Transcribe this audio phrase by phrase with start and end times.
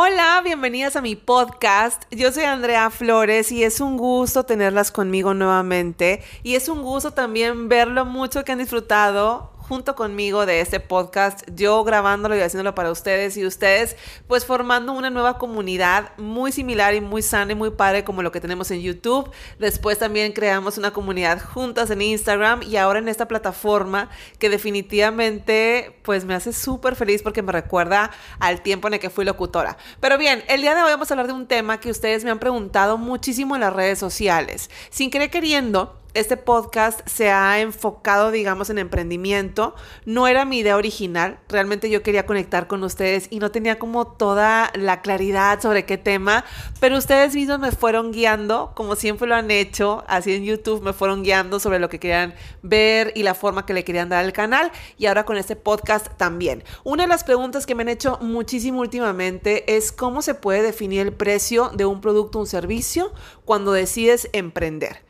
[0.00, 2.04] Hola, bienvenidas a mi podcast.
[2.12, 6.22] Yo soy Andrea Flores y es un gusto tenerlas conmigo nuevamente.
[6.44, 10.80] Y es un gusto también ver lo mucho que han disfrutado junto conmigo de este
[10.80, 13.96] podcast, yo grabándolo y haciéndolo para ustedes y ustedes
[14.26, 18.32] pues formando una nueva comunidad muy similar y muy sana y muy padre como lo
[18.32, 19.30] que tenemos en YouTube.
[19.58, 24.08] Después también creamos una comunidad juntas en Instagram y ahora en esta plataforma
[24.38, 29.10] que definitivamente pues me hace súper feliz porque me recuerda al tiempo en el que
[29.10, 29.76] fui locutora.
[30.00, 32.30] Pero bien, el día de hoy vamos a hablar de un tema que ustedes me
[32.30, 34.70] han preguntado muchísimo en las redes sociales.
[34.88, 39.74] Sin querer queriendo, este podcast se ha enfocado, digamos, en emprendimiento.
[40.04, 44.06] No era mi idea original, realmente yo quería conectar con ustedes y no tenía como
[44.06, 46.44] toda la claridad sobre qué tema,
[46.80, 50.92] pero ustedes mismos me fueron guiando, como siempre lo han hecho, así en YouTube me
[50.92, 54.32] fueron guiando sobre lo que querían ver y la forma que le querían dar al
[54.32, 56.64] canal y ahora con este podcast también.
[56.84, 61.00] Una de las preguntas que me han hecho muchísimo últimamente es cómo se puede definir
[61.00, 63.12] el precio de un producto o un servicio
[63.44, 65.07] cuando decides emprender.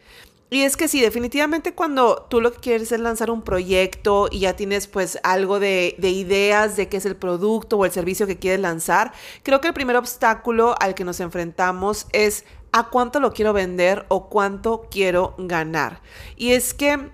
[0.50, 4.40] Y es que sí, definitivamente cuando tú lo que quieres es lanzar un proyecto y
[4.40, 8.26] ya tienes pues algo de, de, ideas de qué es el producto o el servicio
[8.26, 13.20] que quieres lanzar, creo que el primer obstáculo al que nos enfrentamos es a cuánto
[13.20, 16.00] lo quiero vender o cuánto quiero ganar.
[16.36, 17.10] Y es que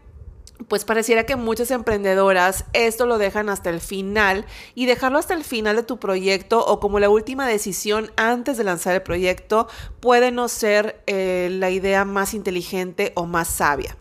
[0.69, 5.45] pues pareciera que muchas emprendedoras esto lo dejan hasta el final y dejarlo hasta el
[5.45, 9.69] final de tu proyecto o como la última decisión antes de lanzar el proyecto
[10.01, 13.97] puede no ser eh, la idea más inteligente o más sabia.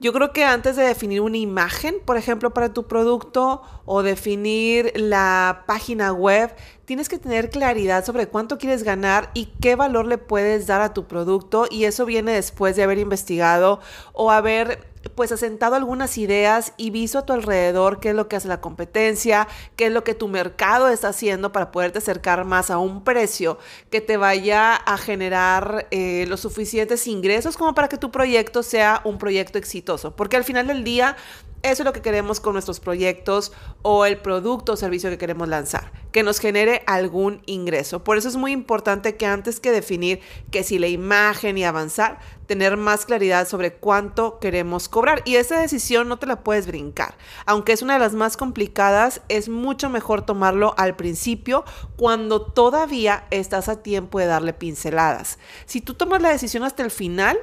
[0.00, 4.92] Yo creo que antes de definir una imagen, por ejemplo, para tu producto o definir
[4.96, 10.18] la página web, tienes que tener claridad sobre cuánto quieres ganar y qué valor le
[10.18, 13.80] puedes dar a tu producto y eso viene después de haber investigado
[14.12, 18.36] o haber pues asentado algunas ideas y visto a tu alrededor qué es lo que
[18.36, 22.70] hace la competencia, qué es lo que tu mercado está haciendo para poderte acercar más
[22.70, 23.58] a un precio
[23.90, 29.00] que te vaya a generar eh, los suficientes ingresos como para que tu proyecto sea
[29.04, 30.14] un proyecto exitoso.
[30.16, 31.16] Porque al final del día
[31.64, 35.48] eso es lo que queremos con nuestros proyectos o el producto o servicio que queremos
[35.48, 38.04] lanzar, que nos genere algún ingreso.
[38.04, 40.20] Por eso es muy importante que antes que definir
[40.50, 45.22] que si la imagen y avanzar, tener más claridad sobre cuánto queremos cobrar.
[45.24, 47.16] Y esa decisión no te la puedes brincar.
[47.46, 51.64] Aunque es una de las más complicadas, es mucho mejor tomarlo al principio
[51.96, 55.38] cuando todavía estás a tiempo de darle pinceladas.
[55.64, 57.38] Si tú tomas la decisión hasta el final,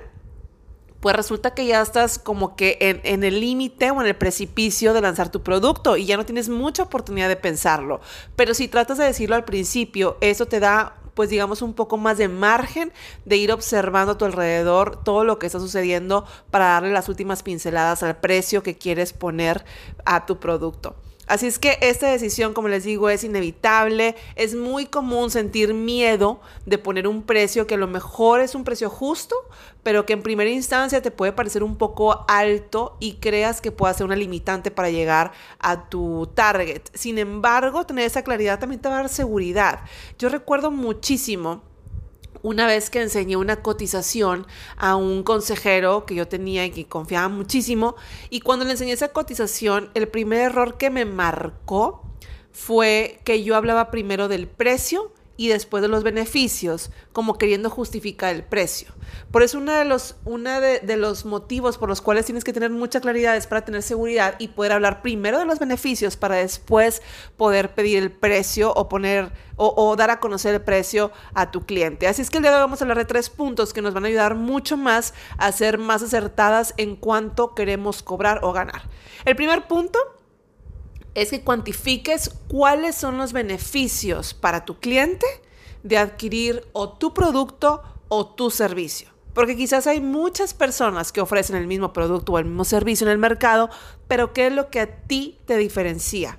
[1.02, 5.02] pues resulta que ya estás como que en, el límite o en el precipicio de
[5.02, 8.00] lanzar tu producto y ya no tienes mucha oportunidad de pensarlo.
[8.36, 12.18] Pero si tratas de decirlo al principio, eso te da pues digamos un poco más
[12.18, 12.94] de margen
[13.26, 17.44] de ir observando a tu alrededor todo lo que está sucediendo para darle las últimas
[17.44, 19.66] pinceladas al precio que quieres poner
[20.06, 20.96] a tu producto.
[21.32, 24.18] Así es que esta decisión, como les digo, es inevitable.
[24.36, 28.66] Es muy común sentir miedo de poner un precio que a lo mejor es un
[28.66, 29.34] precio justo,
[29.82, 33.94] pero que en primera instancia te puede parecer un poco alto y creas que pueda
[33.94, 36.82] ser una limitante para llegar a tu target.
[36.94, 39.86] Sin embargo, tener esa claridad también te va a dar seguridad.
[40.20, 41.62] Yo recuerdo muchísimo
[42.44, 44.48] una vez que enseñé una cotización
[44.78, 47.96] a un consejero que yo tenía y que confiaba muchísimo,
[48.30, 52.04] y cuando le enseñé esa cotización, el primer error que me marcó
[52.52, 58.36] fue que yo hablaba primero del precio y después de los beneficios, como queriendo justificar
[58.36, 58.94] el precio.
[59.32, 62.70] Por eso uno de los, una de, los motivos por los cuales tienes que tener
[62.70, 67.02] mucha claridad es para tener seguridad y poder hablar primero de los beneficios para después
[67.38, 71.66] poder pedir el precio o poner o, o, dar a conocer el precio a tu
[71.66, 72.08] cliente.
[72.08, 73.94] Así es que el día de hoy vamos a hablar de tres puntos que nos
[73.94, 78.84] van a ayudar mucho más a ser más acertadas en cuánto queremos cobrar o ganar.
[79.26, 80.00] El primer punto
[81.16, 85.26] es que cuantifiques cuáles son los beneficios para tu cliente
[85.84, 89.10] de adquirir o tu producto o tu servicio.
[89.34, 93.12] Porque quizás hay muchas personas que ofrecen el mismo producto o el mismo servicio en
[93.12, 93.70] el mercado,
[94.08, 96.38] pero ¿qué es lo que a ti te diferencia?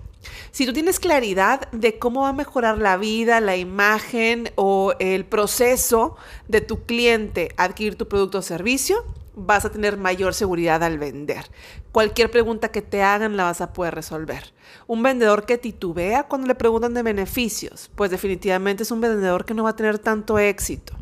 [0.51, 5.25] Si tú tienes claridad de cómo va a mejorar la vida, la imagen o el
[5.25, 6.17] proceso
[6.49, 9.05] de tu cliente adquirir tu producto o servicio,
[9.35, 11.45] vas a tener mayor seguridad al vender.
[11.91, 14.53] Cualquier pregunta que te hagan la vas a poder resolver.
[14.87, 19.55] Un vendedor que titubea cuando le preguntan de beneficios, pues definitivamente es un vendedor que
[19.55, 20.95] no va a tener tanto éxito.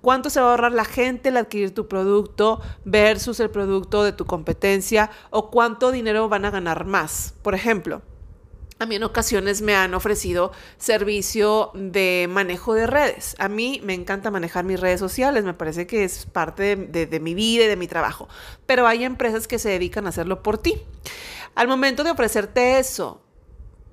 [0.00, 4.12] ¿Cuánto se va a ahorrar la gente al adquirir tu producto versus el producto de
[4.12, 5.10] tu competencia?
[5.30, 7.34] ¿O cuánto dinero van a ganar más?
[7.42, 8.02] Por ejemplo,
[8.78, 13.34] a mí en ocasiones me han ofrecido servicio de manejo de redes.
[13.38, 17.34] A mí me encanta manejar mis redes sociales, me parece que es parte de, mi
[17.34, 18.28] vida y de mi trabajo.
[18.66, 20.80] Pero hay empresas que se dedican a hacerlo por ti.
[21.56, 23.20] Al momento de ofrecerte eso,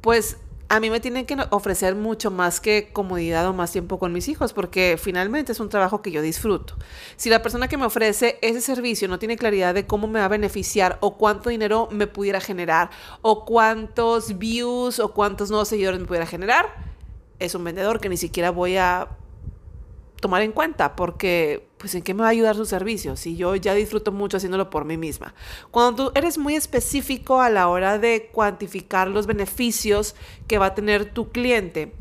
[0.02, 0.38] pues
[0.68, 4.28] a mí me tienen que ofrecer mucho más que comodidad o más tiempo con mis
[4.28, 6.76] hijos, porque finalmente es un trabajo que yo disfruto.
[7.18, 10.26] Si la persona que me ofrece ese servicio no tiene claridad de cómo me va
[10.26, 12.90] a beneficiar o cuánto dinero me pudiera generar
[13.22, 16.74] o cuántos views o cuántos nuevos seguidores me pudiera generar,
[17.40, 19.10] es un vendedor que ni siquiera voy a
[20.20, 23.56] tomar en cuenta, porque pues en qué me va a ayudar su servicio si yo
[23.56, 25.36] ya disfruto mucho haciéndolo por mí misma.
[25.70, 30.16] Cuando tú eres muy específico a la hora de cuantificar los beneficios
[30.48, 31.94] que va a tener tu cliente,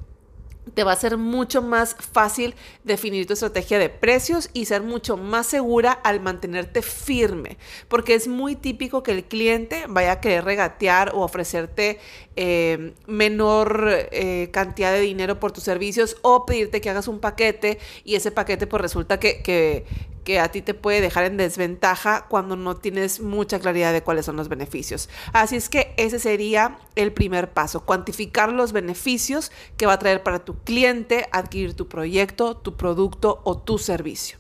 [0.73, 5.17] te va a ser mucho más fácil definir tu estrategia de precios y ser mucho
[5.17, 7.59] más segura al mantenerte firme,
[7.89, 11.99] porque es muy típico que el cliente vaya a querer regatear o ofrecerte
[12.37, 17.79] eh, menor eh, cantidad de dinero por tus servicios o pedirte que hagas un paquete
[18.05, 19.85] y ese paquete pues resulta que, que,
[20.25, 24.27] que a ti te puede dejar en desventaja cuando no tienes mucha claridad de cuáles
[24.27, 25.09] son los beneficios.
[25.33, 30.23] Así es que ese sería el primer paso, cuantificar los beneficios que va a traer
[30.23, 34.39] para tu cliente adquirir tu proyecto, tu producto o tu servicio.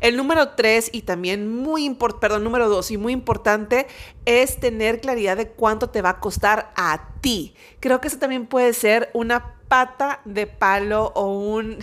[0.00, 3.86] El número tres y también muy importante, perdón, número dos y muy importante
[4.24, 7.54] es tener claridad de cuánto te va a costar a ti.
[7.80, 11.78] Creo que eso también puede ser una pata de palo o un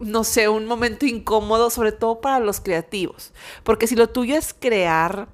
[0.00, 3.32] no sé, un momento incómodo, sobre todo para los creativos.
[3.62, 5.28] Porque si lo tuyo es crear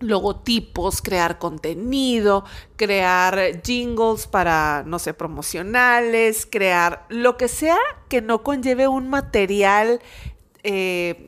[0.00, 2.44] logotipos, crear contenido,
[2.76, 10.00] crear jingles para, no sé, promocionales, crear lo que sea que no conlleve un material
[10.62, 11.27] eh,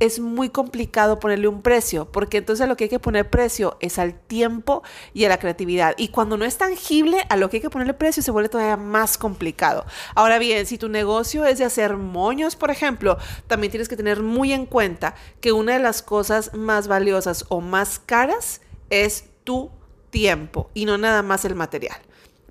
[0.00, 3.98] es muy complicado ponerle un precio, porque entonces lo que hay que poner precio es
[3.98, 4.82] al tiempo
[5.14, 5.94] y a la creatividad.
[5.96, 8.76] Y cuando no es tangible, a lo que hay que ponerle precio se vuelve todavía
[8.76, 9.84] más complicado.
[10.14, 14.22] Ahora bien, si tu negocio es de hacer moños, por ejemplo, también tienes que tener
[14.22, 18.60] muy en cuenta que una de las cosas más valiosas o más caras
[18.90, 19.70] es tu
[20.10, 21.98] tiempo y no nada más el material.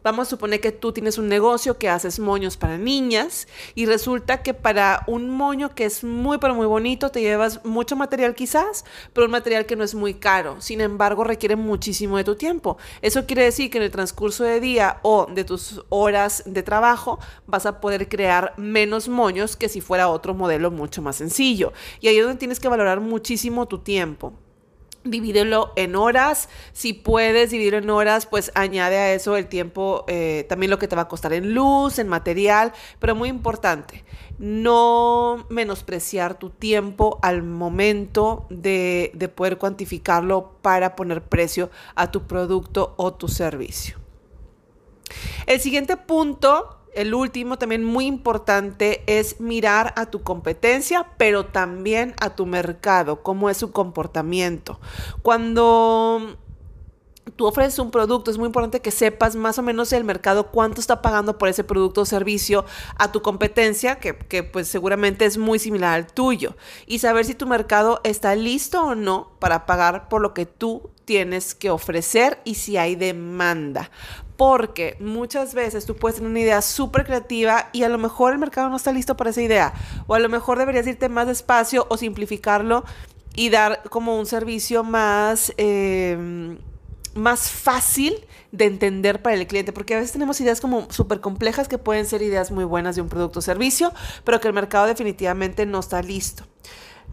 [0.07, 3.45] Vamos a suponer que tú tienes un negocio que haces moños para niñas
[3.75, 7.97] y resulta que para un moño que es muy pero muy bonito te llevas mucho
[7.97, 10.61] material quizás, pero un material que no es muy caro.
[10.61, 12.77] Sin embargo, requiere muchísimo de tu tiempo.
[13.01, 17.19] Eso quiere decir que en el transcurso de día o de tus horas de trabajo
[17.45, 21.73] vas a poder crear menos moños que si fuera otro modelo mucho más sencillo.
[21.99, 24.31] Y ahí es donde tienes que valorar muchísimo tu tiempo
[25.03, 26.49] divídelo en horas.
[26.73, 30.87] Si puedes dividirlo en horas, pues añade a eso el tiempo, eh, también lo que
[30.87, 34.03] te va a costar en luz, en material, pero muy importante,
[34.37, 42.27] no menospreciar tu tiempo al momento de, de poder cuantificarlo para poner precio a tu
[42.27, 43.97] producto o tu servicio.
[45.45, 52.15] El siguiente punto el último, también muy importante, es mirar a tu competencia, pero también
[52.19, 54.79] a tu mercado, cómo es su comportamiento.
[55.21, 56.37] Cuando
[57.35, 60.81] tú ofreces un producto, es muy importante que sepas más o menos el mercado cuánto
[60.81, 62.65] está pagando por ese producto o servicio
[62.97, 66.55] a tu competencia, que, que, pues seguramente es muy similar al tuyo,
[66.87, 70.89] y saber si tu mercado está listo o no para pagar por lo que tú
[71.07, 73.89] tienes que ofrecer y si hay demanda.
[74.35, 78.39] Porque muchas veces tú puedes tener una idea súper creativa y a lo mejor el
[78.39, 79.73] mercado no está listo para esa idea,
[80.05, 82.83] o a lo mejor deberías irte más despacio o simplificarlo
[83.35, 86.59] y dar como un servicio más, em,
[87.15, 91.69] más fácil de entender para el cliente, porque a veces tenemos ideas como súper complejas
[91.69, 93.93] que pueden ser ideas muy buenas de un producto o servicio,
[94.25, 96.43] pero que el mercado definitivamente no está listo.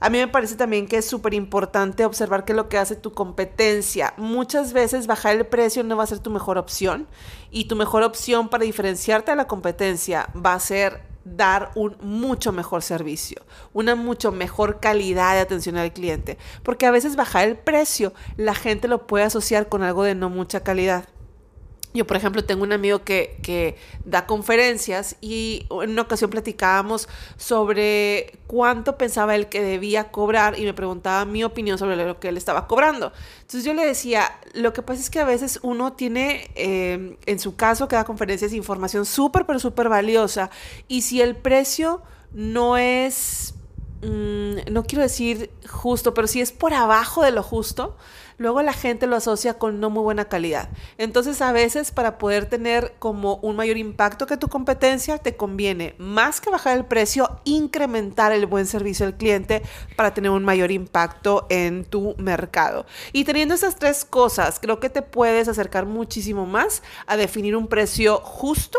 [0.01, 2.97] A mí me parece también que es súper importante observar qué es lo que hace
[2.97, 4.13] tu competencia.
[4.17, 7.07] Muchas veces bajar el precio no va a ser tu mejor opción
[7.51, 12.53] y tu mejor opción para diferenciarte de la competencia va a ser dar un mucho
[12.53, 17.57] mejor servicio, una mucho mejor calidad de atención al cliente, porque a veces bajar el
[17.57, 21.09] precio la gente lo puede asociar con algo de no mucha calidad.
[21.95, 27.09] Yo, por ejemplo, tengo un amigo que, que, da conferencias y en una ocasión platicábamos
[27.37, 32.31] sobre cuánto pensaba él que debía cobrar y me preguntaba mi opinión sobre lo que
[32.31, 33.13] él estaba cobrando.
[33.43, 34.25] Entonces yo le decía,
[34.55, 38.03] lo que pasa es que a veces uno tiene, eh, en su caso, que da
[38.03, 40.51] conferencias, información súper, pero súper valiosa
[40.89, 43.54] y si el precio no es,
[44.05, 47.97] mm, no quiero decir justo, pero si es por abajo de lo justo,
[48.39, 50.69] luego la gente lo asocia con no muy buena calidad.
[50.99, 55.95] Entonces a veces para poder tener como un mayor impacto que tu competencia, te conviene
[55.99, 59.63] más que bajar el precio, incrementar el buen servicio al cliente
[59.97, 62.87] para tener un mayor impacto en tu mercado.
[63.13, 67.69] Y teniendo esas tres cosas, creo que te puedes acercar muchísimo más a definir un
[67.69, 68.79] precio justo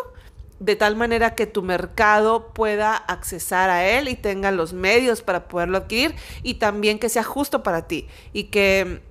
[0.66, 5.48] de tal manera que tu mercado pueda accesar a él y tenga los medios para
[5.48, 9.02] poderlo adquirir y también que sea justo para ti y que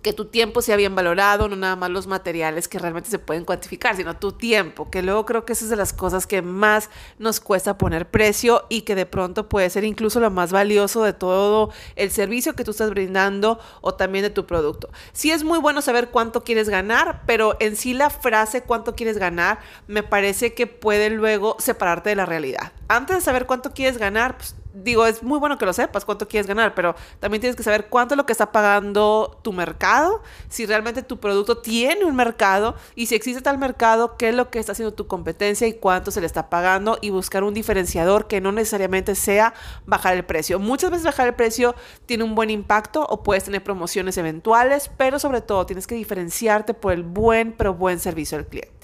[0.00, 3.44] que tu tiempo sea bien valorado, no nada más los materiales que realmente se pueden
[3.44, 6.88] cuantificar, sino tu tiempo, que luego creo que esa es de las cosas que más
[7.18, 11.12] nos cuesta poner precio y que de pronto puede ser incluso lo más valioso de
[11.12, 14.88] todo el servicio que tú estás brindando o también de tu producto.
[15.12, 19.18] Sí es muy bueno saber cuánto quieres ganar, pero en sí la frase cuánto quieres
[19.18, 22.72] ganar me parece que puede luego separarte de la realidad.
[22.88, 26.28] Antes de saber cuánto quieres ganar, pues digo, es muy bueno que lo sepas cuánto
[26.28, 30.22] quieres ganar, pero también tienes que saber cuánto es lo que está pagando tu mercado,
[30.48, 34.50] si realmente tu producto tiene un mercado y si existe tal mercado, qué es lo
[34.50, 38.26] que está haciendo tu competencia y cuánto se le está pagando y buscar un diferenciador
[38.26, 39.54] que no necesariamente sea
[39.86, 40.58] bajar el precio.
[40.58, 41.74] Muchas veces bajar el precio
[42.06, 46.74] tiene un buen impacto o puedes tener promociones eventuales, pero sobre todo tienes que diferenciarte
[46.74, 48.81] por el buen, pero buen servicio al cliente.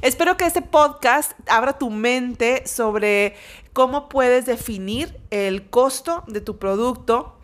[0.00, 3.34] Espero que este podcast abra tu mente sobre
[3.72, 7.34] cómo puedes definir el costo de tu producto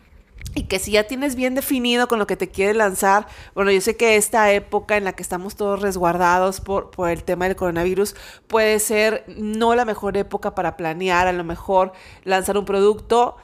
[0.53, 3.81] y que si ya tienes bien definido con lo que te quieres lanzar, bueno, yo
[3.81, 7.57] sé que esta época en la que estamos todos resguardados por, por, el tema del
[7.57, 8.15] coronavirus
[8.47, 11.91] puede ser no la mejor época para planear, a lo mejor
[12.23, 13.35] lanzar un producto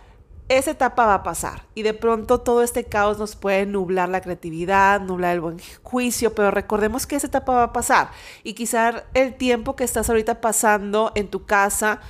[0.57, 4.21] esa etapa va a pasar y de pronto todo este caos nos puede nublar la
[4.21, 8.11] creatividad, nublar el buen juicio, pero recordemos que esa etapa va a pasar
[8.43, 12.01] y quizá el tiempo que estás ahorita pasando en tu casa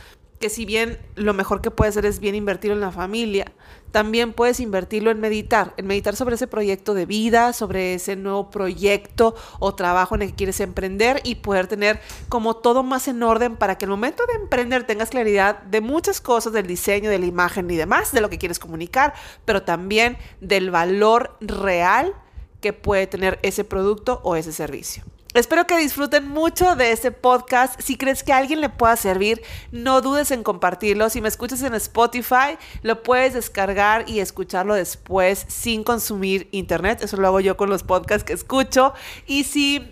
[0.41, 3.53] que si bien lo mejor que puedes hacer es bien invertirlo en la familia,
[3.91, 8.49] también puedes invertirlo en meditar, en meditar sobre ese proyecto de vida, sobre ese nuevo
[8.49, 13.23] proyecto o trabajo en el que quieres emprender y poder tener como todo más en
[13.23, 17.19] orden para que el momento de emprender tengas claridad de muchas cosas, del diseño, de
[17.19, 19.13] la imagen y demás, de lo que quieres comunicar,
[19.45, 22.13] pero también del valor real
[22.59, 25.03] que puede tener ese producto o ese servicio.
[25.33, 27.79] Espero que disfruten mucho de este podcast.
[27.79, 31.09] Si crees que a alguien le pueda servir, no dudes en compartirlo.
[31.09, 37.01] Si me escuchas en Spotify, lo puedes descargar y escucharlo después sin consumir internet.
[37.01, 38.93] Eso lo hago yo con los podcasts que escucho.
[39.25, 39.89] Y si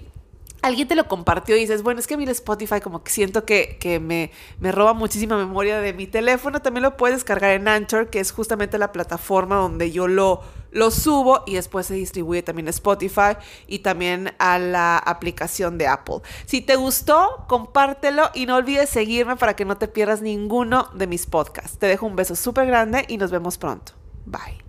[0.62, 3.12] alguien te lo compartió y dices, bueno, es que a mí el Spotify como que
[3.12, 7.52] siento que, que me, me, roba muchísima memoria de mi teléfono, también lo puedes descargar
[7.52, 11.94] en Anchor, que es justamente la plataforma donde yo lo, lo subo y después se
[11.96, 13.38] distribuye también a Spotify
[13.68, 16.22] y también a la aplicación de Apple.
[16.46, 21.08] Si te gustó, compártelo y no olvides seguirme para que no te pierdas ninguno de
[21.08, 21.78] mis podcasts.
[21.78, 23.94] Te dejo un beso súper grande y nos vemos pronto.
[24.26, 24.69] Bye.